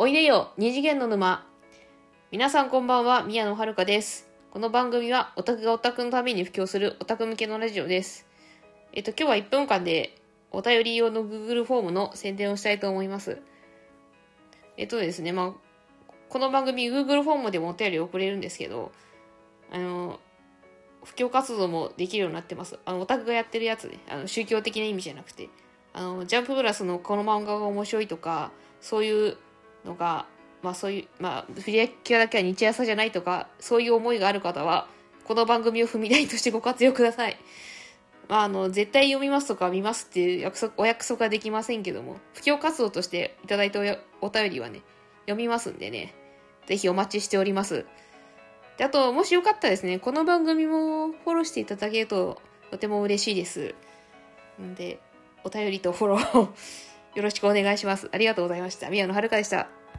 [0.00, 1.44] おいでよ二次元の沼。
[2.30, 4.30] 皆さんこんばんは宮野遥です。
[4.52, 8.24] この番組はオタクがオタクのために布教するオタク向けのラジオです。
[8.92, 10.16] えっと今日は1分間で
[10.52, 13.42] お便り用の Google フォームの宣伝をしたいと思います。
[14.76, 18.92] えっとですねまあこの番組 Google フォームでもお便り送れるんですけど
[19.72, 20.20] あの
[21.02, 22.78] 布教活動もできるようになってます。
[22.84, 23.98] あのオタクがやってるやつね。
[24.08, 25.48] あの宗教的な意味じゃなくて。
[25.92, 29.38] あのジャンププラスのこの漫画が面白いとかそういう
[29.84, 30.26] のが
[30.62, 34.88] まあそういうまあフィギュアだけは日朝じゃないとかそういう思いがある方は
[35.24, 37.36] この番組を踏み台としてご活用ください。
[38.28, 44.82] まあ、あの絶対読みますとか見ますっていう約束お約束はできませんけども布教活動としていただいたおお便りはね
[45.22, 46.14] 読みますんでね
[46.66, 47.86] ぜひお待ちしております。
[48.76, 52.40] であともしよかったらですねこの番組もフォローしていただけると
[52.70, 53.74] とても嬉しいです。
[54.60, 55.00] んで
[55.44, 56.48] お便りとフォロー
[57.18, 58.08] よろしくお願いします。
[58.12, 58.90] ありがとうございました。
[58.90, 59.87] 宮野遥でした。